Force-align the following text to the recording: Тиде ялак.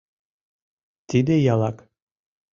Тиде 1.09 1.35
ялак. 1.53 1.77